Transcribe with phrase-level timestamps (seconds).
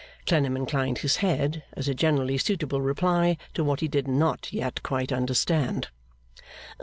[0.25, 4.81] Clennam inclined his head, as a generally suitable reply to what he did not yet
[4.81, 5.89] quite understand.